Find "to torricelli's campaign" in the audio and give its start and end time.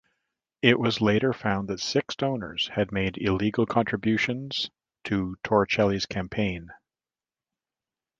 5.03-6.69